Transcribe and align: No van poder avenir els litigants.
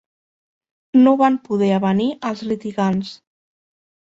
No 1.01 1.13
van 1.19 1.37
poder 1.49 1.69
avenir 1.75 2.09
els 2.31 2.43
litigants. 2.53 3.13